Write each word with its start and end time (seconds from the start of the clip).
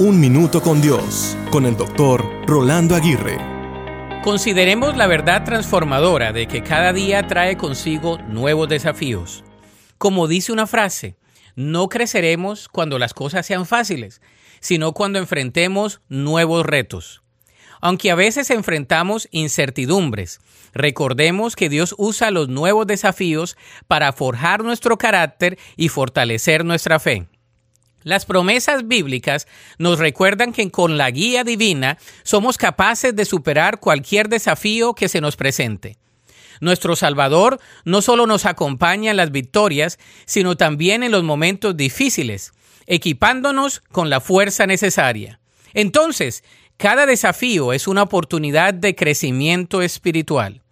Un 0.00 0.20
Minuto 0.20 0.62
con 0.62 0.80
Dios, 0.80 1.36
con 1.50 1.66
el 1.66 1.76
doctor 1.76 2.24
Rolando 2.46 2.94
Aguirre. 2.94 3.36
Consideremos 4.22 4.96
la 4.96 5.08
verdad 5.08 5.42
transformadora 5.42 6.32
de 6.32 6.46
que 6.46 6.62
cada 6.62 6.92
día 6.92 7.26
trae 7.26 7.56
consigo 7.56 8.16
nuevos 8.18 8.68
desafíos. 8.68 9.42
Como 9.98 10.28
dice 10.28 10.52
una 10.52 10.68
frase, 10.68 11.16
no 11.56 11.88
creceremos 11.88 12.68
cuando 12.68 13.00
las 13.00 13.12
cosas 13.12 13.44
sean 13.44 13.66
fáciles, 13.66 14.22
sino 14.60 14.92
cuando 14.92 15.18
enfrentemos 15.18 16.00
nuevos 16.08 16.64
retos. 16.64 17.24
Aunque 17.80 18.12
a 18.12 18.14
veces 18.14 18.50
enfrentamos 18.50 19.26
incertidumbres, 19.32 20.38
recordemos 20.74 21.56
que 21.56 21.68
Dios 21.68 21.96
usa 21.98 22.30
los 22.30 22.48
nuevos 22.48 22.86
desafíos 22.86 23.56
para 23.88 24.12
forjar 24.12 24.62
nuestro 24.62 24.96
carácter 24.96 25.58
y 25.76 25.88
fortalecer 25.88 26.64
nuestra 26.64 27.00
fe. 27.00 27.26
Las 28.08 28.24
promesas 28.24 28.88
bíblicas 28.88 29.46
nos 29.76 29.98
recuerdan 29.98 30.54
que 30.54 30.70
con 30.70 30.96
la 30.96 31.10
guía 31.10 31.44
divina 31.44 31.98
somos 32.22 32.56
capaces 32.56 33.14
de 33.14 33.26
superar 33.26 33.80
cualquier 33.80 34.30
desafío 34.30 34.94
que 34.94 35.10
se 35.10 35.20
nos 35.20 35.36
presente. 35.36 35.98
Nuestro 36.62 36.96
Salvador 36.96 37.60
no 37.84 38.00
solo 38.00 38.26
nos 38.26 38.46
acompaña 38.46 39.10
en 39.10 39.18
las 39.18 39.30
victorias, 39.30 39.98
sino 40.24 40.56
también 40.56 41.02
en 41.02 41.12
los 41.12 41.22
momentos 41.22 41.76
difíciles, 41.76 42.52
equipándonos 42.86 43.80
con 43.92 44.08
la 44.08 44.22
fuerza 44.22 44.66
necesaria. 44.66 45.38
Entonces, 45.74 46.44
cada 46.78 47.04
desafío 47.04 47.74
es 47.74 47.86
una 47.86 48.04
oportunidad 48.04 48.72
de 48.72 48.94
crecimiento 48.94 49.82
espiritual. 49.82 50.62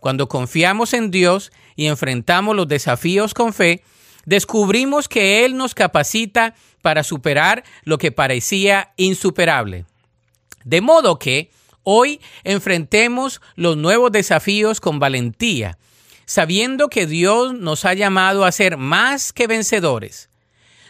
Cuando 0.00 0.28
confiamos 0.28 0.94
en 0.94 1.10
Dios 1.10 1.52
y 1.74 1.88
enfrentamos 1.88 2.56
los 2.56 2.68
desafíos 2.68 3.34
con 3.34 3.52
fe, 3.52 3.82
descubrimos 4.26 5.08
que 5.08 5.46
Él 5.46 5.56
nos 5.56 5.74
capacita 5.74 6.54
para 6.82 7.02
superar 7.02 7.64
lo 7.84 7.96
que 7.96 8.12
parecía 8.12 8.92
insuperable. 8.96 9.86
De 10.64 10.82
modo 10.82 11.18
que 11.18 11.50
hoy 11.82 12.20
enfrentemos 12.44 13.40
los 13.54 13.76
nuevos 13.76 14.12
desafíos 14.12 14.80
con 14.80 14.98
valentía, 14.98 15.78
sabiendo 16.26 16.88
que 16.88 17.06
Dios 17.06 17.54
nos 17.54 17.84
ha 17.84 17.94
llamado 17.94 18.44
a 18.44 18.52
ser 18.52 18.76
más 18.76 19.32
que 19.32 19.46
vencedores. 19.46 20.28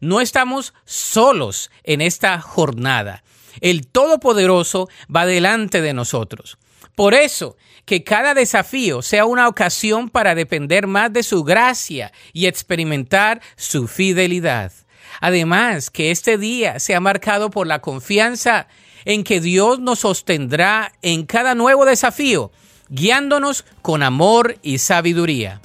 No 0.00 0.20
estamos 0.20 0.74
solos 0.84 1.70
en 1.84 2.00
esta 2.00 2.40
jornada. 2.40 3.24
El 3.60 3.86
Todopoderoso 3.86 4.88
va 5.14 5.26
delante 5.26 5.80
de 5.80 5.94
nosotros. 5.94 6.58
Por 6.94 7.14
eso, 7.14 7.56
que 7.84 8.04
cada 8.04 8.34
desafío 8.34 9.02
sea 9.02 9.24
una 9.24 9.48
ocasión 9.48 10.08
para 10.08 10.34
depender 10.34 10.86
más 10.86 11.12
de 11.12 11.22
su 11.22 11.44
gracia 11.44 12.12
y 12.32 12.46
experimentar 12.46 13.40
su 13.56 13.88
fidelidad. 13.88 14.72
Además, 15.20 15.90
que 15.90 16.10
este 16.10 16.38
día 16.38 16.78
sea 16.80 17.00
marcado 17.00 17.50
por 17.50 17.66
la 17.66 17.80
confianza 17.80 18.66
en 19.04 19.24
que 19.24 19.40
Dios 19.40 19.80
nos 19.80 20.00
sostendrá 20.00 20.92
en 21.02 21.26
cada 21.26 21.54
nuevo 21.54 21.84
desafío, 21.84 22.52
guiándonos 22.88 23.64
con 23.82 24.02
amor 24.02 24.58
y 24.62 24.78
sabiduría. 24.78 25.60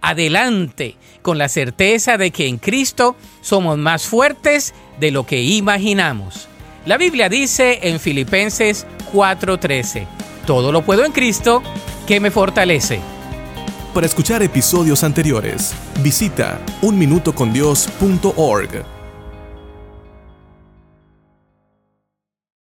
Adelante, 0.00 0.96
con 1.22 1.38
la 1.38 1.48
certeza 1.48 2.16
de 2.18 2.30
que 2.30 2.46
en 2.46 2.58
Cristo 2.58 3.16
somos 3.40 3.78
más 3.78 4.06
fuertes 4.06 4.74
de 5.00 5.10
lo 5.10 5.26
que 5.26 5.42
imaginamos. 5.42 6.48
La 6.86 6.96
Biblia 6.96 7.28
dice 7.28 7.80
en 7.82 7.98
Filipenses 7.98 8.86
4:13, 9.12 10.06
todo 10.48 10.72
lo 10.72 10.82
puedo 10.82 11.04
en 11.04 11.12
Cristo 11.12 11.62
que 12.06 12.18
me 12.20 12.30
fortalece. 12.30 13.00
Para 13.92 14.06
escuchar 14.06 14.42
episodios 14.42 15.04
anteriores, 15.04 15.74
visita 16.02 16.58
unminutocondios.org. 16.80 18.97